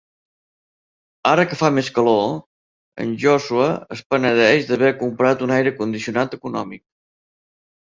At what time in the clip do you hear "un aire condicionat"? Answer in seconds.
5.49-6.37